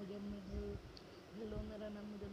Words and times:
मुझे 0.00 0.18
मुझे 0.18 0.60
झलों 1.36 1.62
में 1.62 1.76
रहना 1.78 2.02
मुझे 2.02 2.28